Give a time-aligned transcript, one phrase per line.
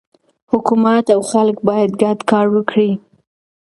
[0.51, 2.91] حکومت او خلک باید ګډ کار وکړي.